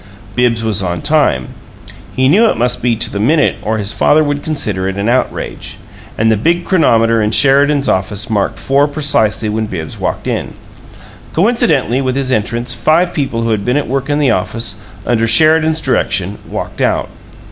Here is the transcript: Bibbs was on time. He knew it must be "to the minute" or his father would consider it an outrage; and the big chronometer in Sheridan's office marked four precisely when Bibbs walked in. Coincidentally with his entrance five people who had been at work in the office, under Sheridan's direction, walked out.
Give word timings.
Bibbs 0.33 0.63
was 0.63 0.81
on 0.81 1.03
time. 1.03 1.49
He 2.15 2.27
knew 2.27 2.47
it 2.49 2.57
must 2.57 2.81
be 2.81 2.95
"to 2.95 3.11
the 3.13 3.19
minute" 3.19 3.57
or 3.61 3.77
his 3.77 3.93
father 3.93 4.23
would 4.23 4.43
consider 4.43 4.87
it 4.87 4.95
an 4.97 5.07
outrage; 5.07 5.77
and 6.17 6.31
the 6.31 6.37
big 6.37 6.65
chronometer 6.65 7.21
in 7.21 7.29
Sheridan's 7.29 7.87
office 7.87 8.27
marked 8.27 8.57
four 8.57 8.87
precisely 8.87 9.47
when 9.47 9.67
Bibbs 9.67 9.99
walked 9.99 10.25
in. 10.25 10.55
Coincidentally 11.33 12.01
with 12.01 12.15
his 12.15 12.31
entrance 12.31 12.73
five 12.73 13.13
people 13.13 13.43
who 13.43 13.51
had 13.51 13.63
been 13.63 13.77
at 13.77 13.87
work 13.87 14.09
in 14.09 14.17
the 14.17 14.31
office, 14.31 14.77
under 15.05 15.27
Sheridan's 15.27 15.79
direction, 15.79 16.39
walked 16.49 16.81
out. 16.81 17.07